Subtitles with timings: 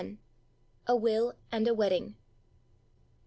[0.87, 2.15] A WILL AND A WEDDING.